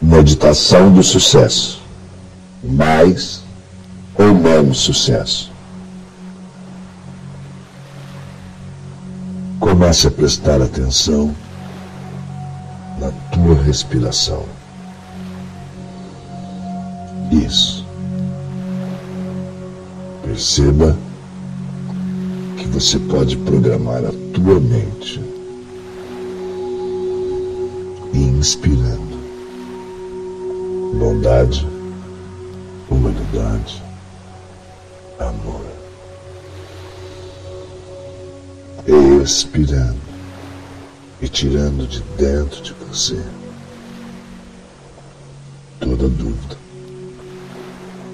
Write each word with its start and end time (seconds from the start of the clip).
Meditação 0.00 0.92
do 0.92 1.02
sucesso. 1.02 1.82
Mais 2.62 3.42
ou 4.14 4.34
menos 4.34 4.78
sucesso. 4.78 5.50
Comece 9.58 10.06
a 10.06 10.10
prestar 10.10 10.62
atenção 10.62 11.34
na 13.00 13.10
tua 13.32 13.60
respiração. 13.62 14.44
Isso. 17.30 17.84
Perceba 20.22 20.96
que 22.56 22.66
você 22.68 22.98
pode 22.98 23.36
programar 23.38 24.04
a 24.04 24.12
tua 24.32 24.60
mente 24.60 25.20
inspirando 28.14 29.07
bondade, 30.94 31.66
humanidade, 32.90 33.82
amor. 35.18 35.66
Expirando 39.22 40.00
e 41.20 41.28
tirando 41.28 41.86
de 41.86 42.00
dentro 42.16 42.62
de 42.62 42.72
você 42.72 43.22
toda 45.78 46.08
dúvida, 46.08 46.56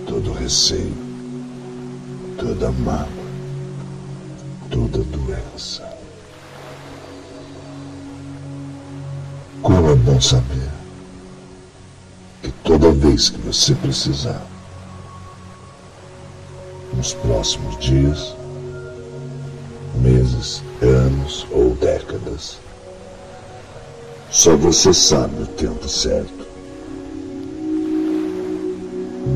todo 0.07 0.33
receio, 0.33 0.97
toda 2.39 2.73
mágoa, 2.73 3.09
toda 4.71 4.99
doença. 5.05 5.89
Como 9.63 9.91
é 9.91 9.95
bom 9.95 10.21
saber 10.21 10.84
toda 12.65 12.91
vez 12.91 13.29
que 13.29 13.39
você 13.43 13.75
precisar, 13.75 14.43
nos 16.95 17.13
próximos 17.13 17.79
dias, 17.79 18.35
meses, 20.01 20.63
anos 20.81 21.47
ou 21.51 21.75
décadas, 21.75 22.59
só 24.31 24.57
você 24.57 24.95
sabe 24.95 25.43
o 25.43 25.47
tempo 25.47 25.87
certo. 25.89 26.45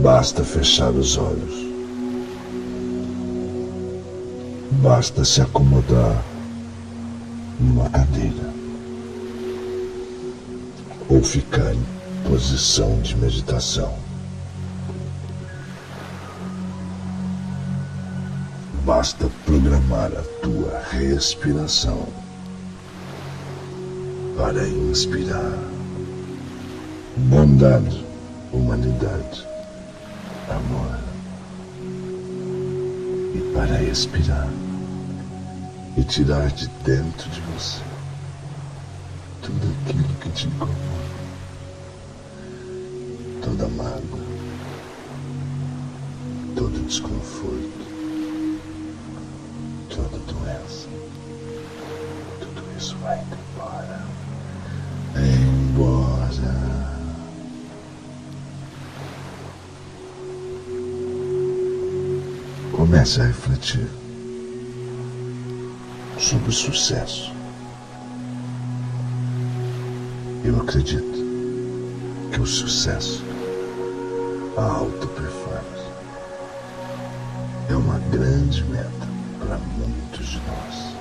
Basta 0.02 0.42
fechar 0.42 0.90
os 0.90 1.16
olhos. 1.18 1.68
Basta 4.82 5.24
se 5.24 5.40
acomodar 5.40 6.24
numa 7.60 7.90
cadeira 7.90 8.52
ou 11.08 11.22
ficar 11.22 11.74
em 11.74 11.97
posição 12.28 13.00
de 13.00 13.16
meditação. 13.16 13.96
Basta 18.84 19.30
programar 19.46 20.10
a 20.12 20.22
tua 20.42 20.82
respiração 20.90 22.06
para 24.36 24.68
inspirar. 24.68 25.58
Bondade, 27.16 28.04
humanidade, 28.52 29.46
amor. 30.50 30.98
E 33.34 33.52
para 33.54 33.82
expirar 33.82 34.48
e 35.96 36.04
tirar 36.04 36.48
de 36.50 36.68
dentro 36.84 37.28
de 37.30 37.40
você 37.40 37.80
tudo 39.48 39.74
aquilo 39.82 40.14
que 40.20 40.28
te 40.30 40.46
incomoda, 40.46 41.07
toda 43.48 43.66
mágoa, 43.68 44.20
todo 46.54 46.86
desconforto, 46.86 47.86
toda 49.88 50.18
doença. 50.18 50.88
Tudo 52.40 52.62
isso 52.76 52.94
vai 52.98 53.18
embora. 53.22 54.06
Embora. 55.16 56.68
Comece 62.72 63.22
a 63.22 63.24
refletir 63.24 63.88
sobre 66.18 66.50
o 66.50 66.52
sucesso. 66.52 67.32
Eu 70.44 70.60
acredito 70.60 71.18
que 72.30 72.40
o 72.40 72.46
sucesso, 72.46 73.27
alta 74.64 75.06
performance, 75.06 75.86
é 77.68 77.76
uma 77.76 77.98
grande 78.10 78.64
meta 78.64 79.08
para 79.38 79.58
muitos 79.58 80.26
de 80.26 80.38
nós. 80.38 80.96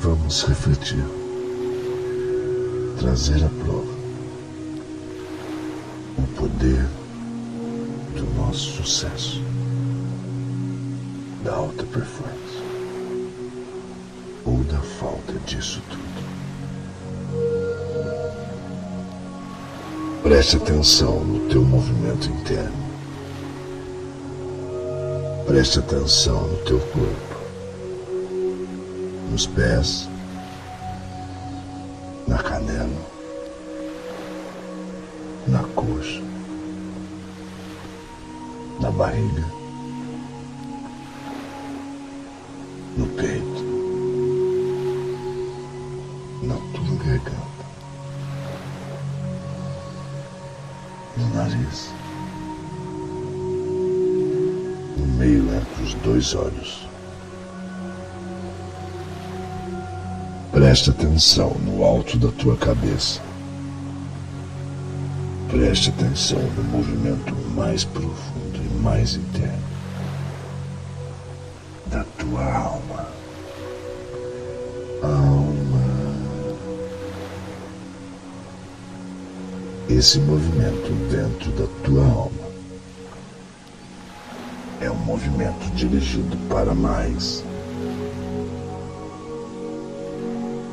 Vamos 0.00 0.42
refletir, 0.42 1.04
trazer 2.98 3.42
à 3.44 3.48
prova 3.64 3.96
o 6.18 6.22
poder 6.36 6.86
do 8.14 8.26
nosso 8.36 8.82
sucesso 8.82 9.42
da 11.42 11.54
alta 11.54 11.84
performance 11.84 12.65
ou 14.46 14.62
da 14.64 14.78
falta 14.78 15.32
disso 15.46 15.82
tudo. 15.90 16.06
Preste 20.22 20.56
atenção 20.56 21.20
no 21.24 21.48
teu 21.48 21.62
movimento 21.62 22.28
interno. 22.30 22.86
Preste 25.46 25.78
atenção 25.78 26.48
no 26.48 26.56
teu 26.58 26.80
corpo, 26.80 27.36
nos 29.30 29.46
pés, 29.46 30.08
na 32.26 32.38
canela, 32.38 33.06
na 35.46 35.62
coxa, 35.74 36.22
na 38.80 38.90
barriga. 38.90 39.56
no 42.96 43.06
peito, 43.08 43.45
dois 56.16 56.34
olhos. 56.34 56.88
Preste 60.50 60.88
atenção 60.88 61.50
no 61.62 61.84
alto 61.84 62.16
da 62.16 62.28
tua 62.32 62.56
cabeça. 62.56 63.20
Preste 65.50 65.90
atenção 65.90 66.40
no 66.40 66.64
movimento 66.64 67.34
mais 67.54 67.84
profundo 67.84 68.56
e 68.56 68.82
mais 68.82 69.14
interno 69.16 69.62
da 71.88 72.02
tua 72.18 72.44
alma. 72.44 73.06
Alma. 75.02 75.86
Esse 79.90 80.18
movimento 80.20 80.92
dentro 81.10 81.50
da 81.52 81.66
tua 81.84 82.02
alma 82.02 82.45
movimento 85.06 85.70
dirigido 85.76 86.36
para 86.48 86.74
mais. 86.74 87.44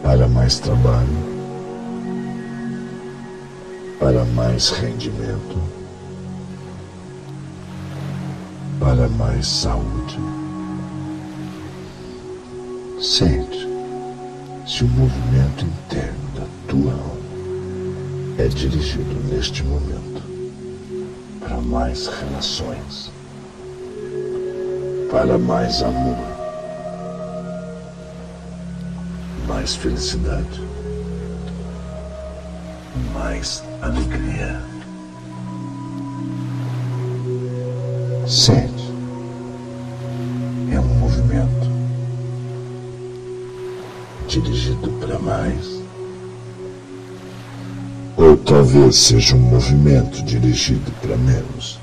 Para 0.02 0.28
mais 0.28 0.60
trabalho, 0.60 1.08
para 4.00 4.26
mais 4.26 4.70
rendimento, 4.70 5.62
para 8.80 9.08
mais 9.08 9.48
saúde. 9.48 10.20
Sente 13.00 13.68
se 14.66 14.84
o 14.84 14.88
movimento 14.88 15.66
interno 15.66 16.30
da 16.36 16.48
tua 16.68 16.92
alma 16.92 17.14
é 18.40 18.48
dirigido 18.48 19.14
neste 19.32 19.64
momento 19.64 20.24
para 21.40 21.58
mais 21.58 22.08
relações, 22.08 23.12
para 25.14 25.38
mais 25.38 25.84
amor, 25.84 26.18
mais 29.48 29.76
felicidade, 29.76 30.60
mais 33.14 33.64
alegria. 33.84 34.60
Sente. 38.26 38.92
É 40.72 40.80
um 40.80 40.96
movimento 40.96 41.70
dirigido 44.28 44.90
para 44.94 45.20
mais. 45.20 45.80
Ou 48.18 48.36
talvez 48.36 48.96
seja 48.96 49.36
um 49.36 49.40
movimento 49.42 50.24
dirigido 50.24 50.92
para 51.04 51.16
menos. 51.18 51.83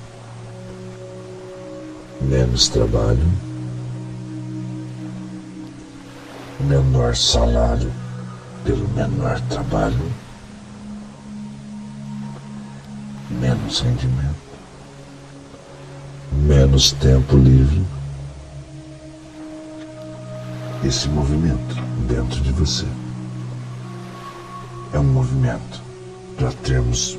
Menos 2.22 2.68
trabalho, 2.68 3.26
menor 6.60 7.16
salário 7.16 7.90
pelo 8.64 8.86
menor 8.90 9.40
trabalho, 9.48 10.12
menos 13.30 13.80
rendimento, 13.80 14.36
menos 16.32 16.92
tempo 16.92 17.36
livre. 17.36 17.84
Esse 20.84 21.08
movimento 21.08 21.76
dentro 22.06 22.40
de 22.40 22.52
você 22.52 22.86
é 24.92 24.98
um 24.98 25.04
movimento 25.04 25.82
para 26.36 26.52
termos 26.52 27.18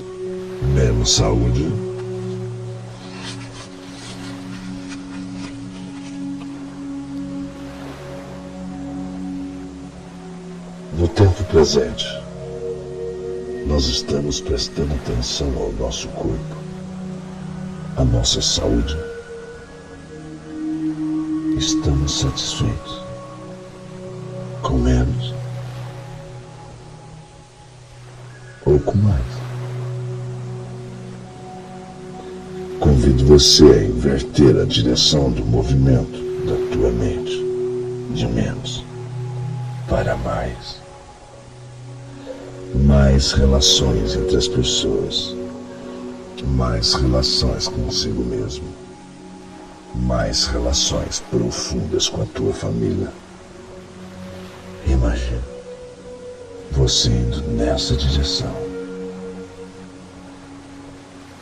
menos 0.74 1.16
saúde. 1.16 1.91
Tempo 11.16 11.44
presente, 11.46 12.06
nós 13.68 13.86
estamos 13.86 14.40
prestando 14.42 14.94
atenção 14.96 15.52
ao 15.58 15.72
nosso 15.74 16.08
corpo, 16.10 16.56
à 17.98 18.04
nossa 18.04 18.42
saúde. 18.42 18.98
Estamos 21.58 22.20
satisfeitos 22.20 23.02
com 24.62 24.78
menos 24.78 25.34
ou 28.66 28.80
com 28.80 28.98
mais. 28.98 29.42
Convido 32.80 33.26
você 33.26 33.66
a 33.66 33.84
inverter 33.84 34.60
a 34.60 34.66
direção 34.66 35.30
do 35.30 35.46
movimento 35.46 36.20
da 36.46 36.56
tua 36.74 36.90
mente 36.92 37.40
de 38.14 38.28
menos 38.28 38.84
para 39.88 40.16
mais. 40.18 40.81
Mais 42.92 43.32
relações 43.32 44.18
entre 44.18 44.36
as 44.36 44.50
pessoas, 44.50 45.34
mais 46.44 46.94
relações 46.94 47.70
consigo 47.70 48.22
mesmo, 48.22 48.68
mais 49.96 50.46
relações 50.48 51.24
profundas 51.32 52.10
com 52.10 52.22
a 52.22 52.26
tua 52.26 52.52
família. 52.54 53.10
Imagina 54.86 55.42
você 56.72 57.08
indo 57.08 57.42
nessa 57.54 57.96
direção. 57.96 58.54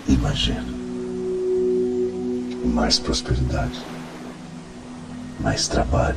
Imagina 0.08 0.72
mais 2.64 3.00
prosperidade, 3.00 3.84
mais 5.40 5.68
trabalho, 5.68 6.16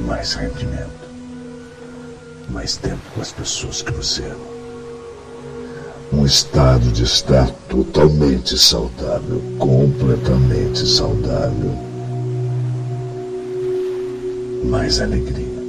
mais 0.00 0.34
rendimento, 0.34 1.01
mais 2.52 2.76
tempo 2.76 3.00
com 3.14 3.20
as 3.20 3.32
pessoas 3.32 3.82
que 3.82 3.90
você 3.92 4.22
ama. 4.22 4.52
Um 6.12 6.26
estado 6.26 6.92
de 6.92 7.04
estar 7.04 7.50
totalmente 7.68 8.58
saudável, 8.58 9.42
completamente 9.58 10.86
saudável. 10.86 11.72
Mais 14.64 15.00
alegria, 15.00 15.62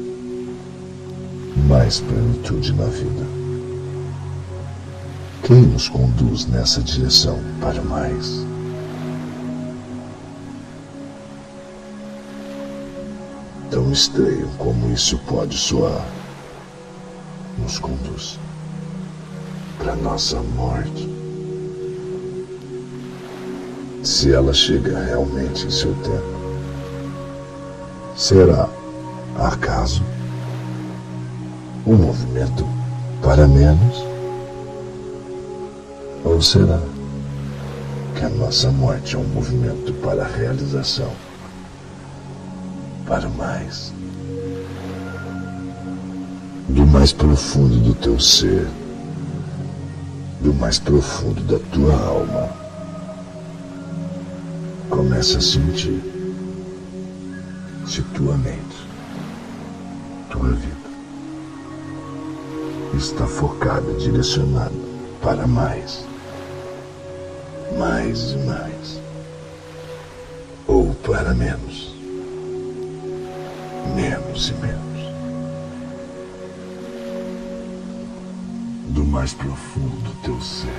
mais 1.68 2.02
plenitude 2.02 2.74
na 2.74 2.86
vida. 2.86 3.26
Quem 5.44 5.62
nos 5.62 5.88
conduz 5.88 6.46
nessa 6.46 6.82
direção 6.82 7.40
para 7.60 7.82
mais? 7.82 8.44
tão 13.74 13.92
estranho 13.92 14.48
como 14.60 14.94
isso 14.94 15.18
pode 15.26 15.58
soar, 15.58 16.06
nos 17.58 17.80
conduz 17.80 18.40
para 19.78 19.96
nossa 19.96 20.42
morte. 20.42 21.10
Se 24.04 24.34
ela 24.34 24.54
chega 24.54 25.00
realmente 25.00 25.66
em 25.66 25.70
seu 25.70 25.94
tempo, 25.96 26.24
será 28.16 28.70
acaso 29.40 30.04
um 31.86 31.96
movimento 31.96 32.66
para 33.22 33.48
menos? 33.48 34.04
Ou 36.24 36.42
será 36.42 36.82
que 38.16 38.26
a 38.26 38.30
nossa 38.30 38.72
morte 38.72 39.16
é 39.16 39.20
um 39.20 39.28
movimento 39.30 39.94
para 39.96 40.24
a 40.24 40.28
realização? 40.28 41.12
para 43.06 43.30
mais. 43.30 43.94
Mais 46.94 47.12
profundo 47.12 47.80
do 47.80 47.96
teu 47.96 48.20
ser, 48.20 48.68
do 50.42 50.54
mais 50.54 50.78
profundo 50.78 51.42
da 51.42 51.58
tua 51.74 51.94
alma, 51.96 52.50
começa 54.92 55.40
a 55.40 55.42
sentir 55.42 56.00
se 57.88 58.04
tua 58.14 58.38
mente, 58.38 58.88
tua 60.30 60.50
vida, 60.52 60.90
está 62.96 63.26
focada, 63.26 63.92
direcionada 63.94 64.72
para 65.20 65.48
mais, 65.48 66.06
mais 67.76 68.34
e 68.34 68.38
mais, 68.38 69.02
ou 70.68 70.94
para 71.04 71.34
menos 71.34 71.92
menos 73.96 74.50
e 74.50 74.54
menos. 74.54 74.83
Mais 79.14 79.32
profundo 79.32 79.96
do 80.02 80.22
teu 80.24 80.42
ser, 80.42 80.74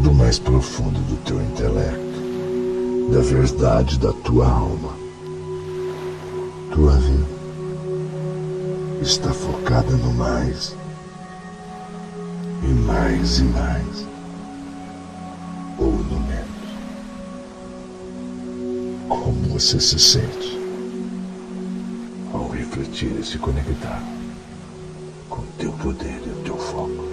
do 0.00 0.12
mais 0.12 0.40
profundo 0.40 0.98
do 1.02 1.16
teu 1.24 1.40
intelecto, 1.40 3.12
da 3.12 3.20
verdade 3.20 3.96
da 3.96 4.12
tua 4.12 4.48
alma, 4.48 4.92
tua 6.72 6.96
vida 6.96 7.28
está 9.02 9.32
focada 9.32 9.92
no 9.92 10.12
mais 10.14 10.74
e 12.64 12.66
mais 12.66 13.38
e 13.38 13.44
mais, 13.44 14.06
ou 15.78 15.92
no 15.92 16.20
menos. 16.26 16.42
Como 19.08 19.58
você 19.58 19.78
se 19.78 19.98
sente? 20.00 20.60
refletir 22.52 23.12
e 23.18 23.24
se 23.24 23.38
conectar 23.38 24.02
com 25.28 25.42
o 25.42 25.46
teu 25.58 25.72
poder 25.72 26.20
e 26.26 26.30
o 26.30 26.42
teu 26.44 26.56
foco. 26.56 27.11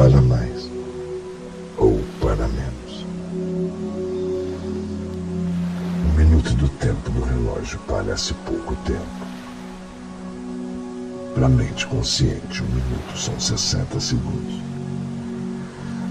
Para 0.00 0.22
mais 0.22 0.70
ou 1.76 2.00
para 2.22 2.48
menos. 2.48 3.06
Um 6.06 6.16
minuto 6.16 6.54
do 6.54 6.70
tempo 6.70 7.10
do 7.10 7.20
relógio 7.20 7.78
parece 7.86 8.32
pouco 8.46 8.74
tempo. 8.86 9.26
Para 11.34 11.44
a 11.44 11.48
mente 11.50 11.86
consciente, 11.86 12.62
um 12.62 12.66
minuto 12.68 13.14
são 13.14 13.38
60 13.38 14.00
segundos. 14.00 14.54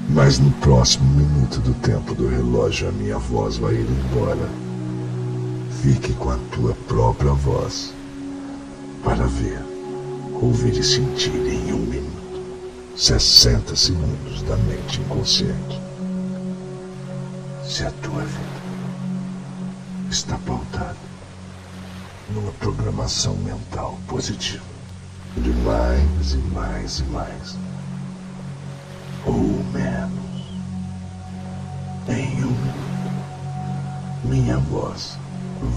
Mas 0.10 0.38
no 0.38 0.52
próximo 0.52 1.10
minuto 1.16 1.60
do 1.60 1.74
tempo 1.74 2.14
do 2.14 2.28
relógio, 2.28 2.90
a 2.90 2.92
minha 2.92 3.18
voz 3.18 3.58
vai 3.58 3.74
ir 3.74 3.88
embora 3.90 4.48
Fique 5.82 6.14
com 6.14 6.30
a 6.30 6.38
tua 6.52 6.76
própria 6.88 7.32
voz 7.32 7.92
para 9.04 9.26
ver, 9.26 9.60
ouvir 10.40 10.78
e 10.78 10.84
sentir 10.84 11.34
em 11.34 11.74
um 11.74 11.80
minuto, 11.80 12.09
60 13.00 13.78
segundos 13.78 14.42
da 14.42 14.58
mente 14.58 15.00
inconsciente. 15.00 15.82
Se 17.66 17.86
a 17.86 17.92
tua 17.92 18.26
vida 18.26 18.62
está 20.12 20.38
pautada 20.40 20.98
numa 22.30 22.52
programação 22.52 23.36
mental 23.36 23.98
positiva 24.06 24.66
de 25.38 25.50
mais 25.50 26.34
e 26.34 26.38
mais 26.54 27.00
e 27.00 27.04
mais, 27.04 27.58
ou 29.26 29.64
menos, 29.72 30.60
em 32.10 32.44
um 32.44 32.52
minuto, 32.52 33.24
minha 34.26 34.58
voz 34.58 35.18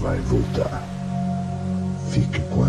vai 0.01 0.19
voltar. 0.19 0.83
Fique 2.11 2.41
com 2.49 2.65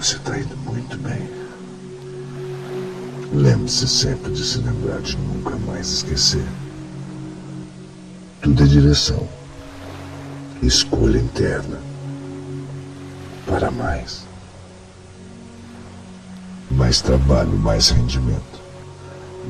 Você 0.00 0.14
está 0.14 0.38
indo 0.38 0.56
muito 0.58 0.96
bem. 0.98 1.28
Lembre-se 3.32 3.88
sempre 3.88 4.30
de 4.30 4.44
se 4.44 4.58
lembrar 4.58 5.00
de 5.00 5.16
nunca 5.16 5.56
mais 5.56 5.88
esquecer. 5.88 6.46
Tudo 8.40 8.62
é 8.62 8.66
direção, 8.66 9.28
escolha 10.62 11.18
interna 11.18 11.80
para 13.44 13.72
mais. 13.72 14.24
Mais 16.70 17.00
trabalho, 17.00 17.58
mais 17.58 17.88
rendimento, 17.88 18.60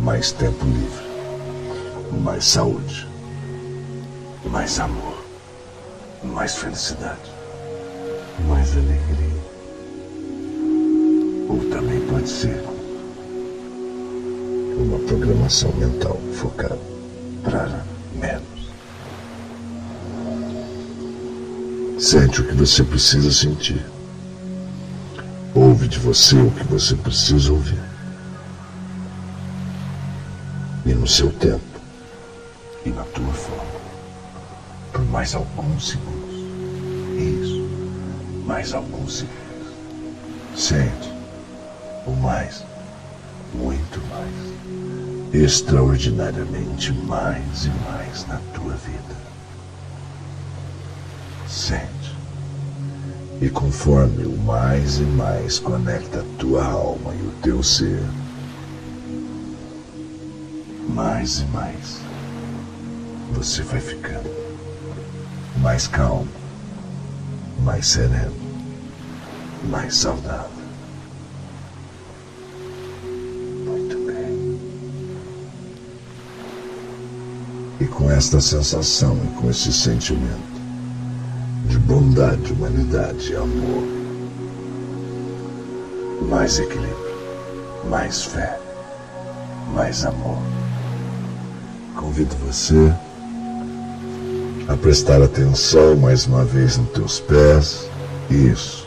mais 0.01 0.33
tempo 0.33 0.65
livre, 0.65 2.21
mais 2.23 2.47
saúde, 2.47 3.07
mais 4.47 4.81
amor, 4.81 5.23
mais 6.25 6.57
felicidade, 6.57 7.31
mais 8.49 8.73
alegria. 8.73 9.38
Ou 11.49 11.59
também 11.71 12.01
pode 12.07 12.29
ser 12.29 12.63
uma 14.77 14.99
programação 15.01 15.73
mental 15.73 16.19
focada 16.35 16.79
para 17.43 17.85
menos. 18.15 18.49
Sente 21.99 22.41
o 22.41 22.47
que 22.47 22.55
você 22.55 22.85
precisa 22.85 23.33
sentir. 23.33 23.85
Ouve 25.55 25.89
de 25.89 25.99
você 25.99 26.37
o 26.37 26.51
que 26.51 26.65
você 26.65 26.95
precisa 26.95 27.53
ouvir. 27.53 27.83
E 30.87 30.95
no 30.95 31.09
seu 31.09 31.31
tempo 31.33 31.61
e 32.85 32.91
na 32.91 33.03
tua 33.05 33.33
forma. 33.33 33.81
Por 34.93 35.05
mais 35.07 35.35
alguns 35.35 35.89
segundos. 35.89 36.35
Isso. 37.17 37.69
Mais 38.47 38.73
alguns 38.73 39.19
segundos. 39.19 39.37
Sente. 40.55 41.18
O 42.09 42.17
mais. 42.17 42.65
Muito 43.55 44.01
mais. 44.09 45.45
Extraordinariamente 45.45 46.93
mais 46.93 47.67
e 47.67 47.71
mais 47.71 48.27
na 48.27 48.39
tua 48.55 48.73
vida. 48.75 49.15
Sente. 51.47 52.17
E 53.43 53.51
conforme 53.51 54.25
o 54.25 54.37
mais 54.39 54.99
e 54.99 55.03
mais 55.03 55.59
conecta 55.59 56.21
a 56.21 56.39
tua 56.39 56.65
alma 56.65 57.15
e 57.15 57.23
o 57.23 57.31
teu 57.43 57.63
ser, 57.63 58.03
mais 60.89 61.41
e 61.41 61.45
mais 61.45 62.01
você 63.33 63.63
vai 63.63 63.81
ficando 63.81 64.31
mais 65.63 65.87
calmo, 65.87 66.29
mais 67.65 67.87
sereno, 67.87 68.35
mais 69.71 69.95
saudável. 69.95 70.58
E 77.81 77.87
com 77.87 78.11
esta 78.11 78.41
sensação 78.41 79.17
e 79.25 79.41
com 79.41 79.51
esse 79.51 79.73
sentimento, 79.73 80.59
de 81.67 81.79
bondade, 81.79 82.53
humanidade 82.53 83.33
e 83.33 83.37
amor. 83.37 83.85
Mais 86.29 86.59
equilíbrio, 86.59 87.15
mais 87.89 88.25
fé, 88.25 88.59
mais 89.73 90.05
amor. 90.05 90.39
Convido 91.95 92.35
você 92.47 92.93
a 94.69 94.77
prestar 94.77 95.23
atenção 95.23 95.97
mais 95.97 96.27
uma 96.27 96.45
vez 96.45 96.77
nos 96.77 96.91
teus 96.91 97.21
pés. 97.21 97.89
Isso. 98.31 98.87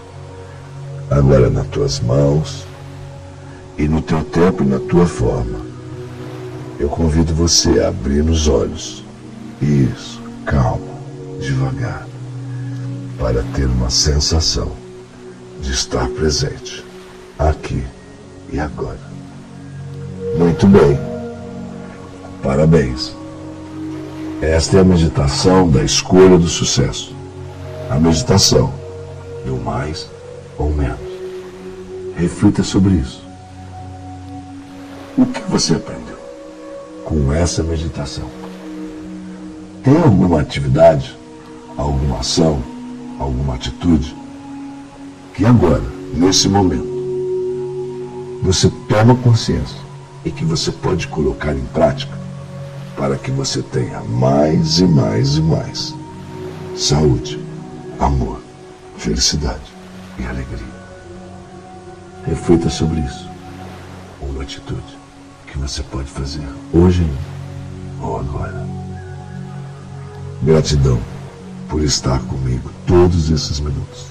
Agora 1.10 1.50
nas 1.50 1.67
tuas 1.67 2.00
mãos 2.00 2.65
e 3.77 3.88
no 3.88 4.01
teu 4.01 4.24
tempo 4.24 4.63
e 4.63 4.67
na 4.67 4.79
tua 4.79 5.05
forma. 5.05 5.70
Eu 6.81 6.89
convido 6.89 7.31
você 7.31 7.79
a 7.79 7.89
abrir 7.89 8.21
os 8.21 8.47
olhos. 8.47 9.03
Isso. 9.61 10.19
Calma, 10.47 10.81
devagar 11.39 12.07
para 13.19 13.43
ter 13.53 13.67
uma 13.67 13.91
sensação 13.91 14.71
de 15.61 15.71
estar 15.71 16.09
presente, 16.09 16.83
aqui 17.38 17.85
e 18.51 18.59
agora. 18.59 19.00
Muito 20.39 20.65
bem. 20.65 20.97
Parabéns. 22.41 23.15
Esta 24.41 24.77
é 24.77 24.79
a 24.79 24.83
meditação 24.83 25.69
da 25.69 25.83
escolha 25.83 26.35
do 26.35 26.47
sucesso. 26.47 27.15
A 27.91 28.00
meditação 28.00 28.73
do 29.45 29.55
mais 29.57 30.09
ou 30.57 30.71
menos. 30.71 30.97
Reflita 32.15 32.63
sobre 32.63 32.95
isso. 32.95 33.21
O 35.15 35.27
que 35.27 35.41
você 35.41 35.75
aprendeu 35.75 36.11
com 37.12 37.34
essa 37.34 37.62
meditação? 37.62 38.30
Tem 39.84 39.98
alguma 39.98 40.39
atividade, 40.39 41.13
alguma 41.77 42.20
ação 42.20 42.63
alguma 43.20 43.56
atitude, 43.56 44.15
que 45.34 45.46
agora, 45.46 45.84
nesse 46.13 46.50
momento, 46.50 46.89
você 48.41 48.72
toma 48.89 49.15
consciência 49.15 49.77
e 50.25 50.32
que 50.32 50.44
você 50.44 50.72
pode 50.72 51.08
colocar 51.08 51.53
em 51.53 51.65
prática 51.65 52.18
para 52.96 53.15
que 53.18 53.30
você 53.30 53.62
tenha 53.62 54.01
mais 54.01 54.80
e 54.80 54.86
mais 54.86 55.36
e 55.36 55.41
mais 55.41 55.94
saúde, 56.75 57.39
amor, 58.00 58.41
felicidade 58.98 59.72
e 60.18 60.25
alegria. 60.25 60.82
Reflita 62.25 62.70
sobre 62.70 63.01
isso. 63.01 63.30
Uma 64.22 64.44
atitude 64.44 65.00
que 65.51 65.58
você 65.58 65.84
pode 65.84 66.10
fazer 66.10 66.48
hoje 66.74 67.05
ou 68.01 68.20
agora. 68.20 68.65
Gratidão 70.41 71.00
por 71.70 71.84
estar 71.84 72.20
comigo 72.24 72.72
todos 72.88 73.29
esses 73.29 73.60
minutos. 73.60 74.08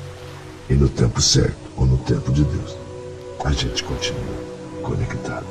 E 0.69 0.75
no 0.75 0.89
tempo 0.89 1.21
certo, 1.21 1.59
ou 1.77 1.87
no 1.87 1.97
tempo 1.99 2.31
de 2.31 2.45
Deus, 2.45 2.77
a 3.45 3.51
gente 3.53 3.83
continua 3.83 4.21
conectado. 4.83 5.47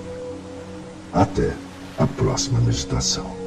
Até 1.11 1.53
a 1.97 2.05
próxima 2.05 2.59
meditação. 2.59 3.38